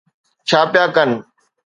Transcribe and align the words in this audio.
ڇا 0.49 0.59
پيا 0.71 0.83
ڪن. 0.95 1.09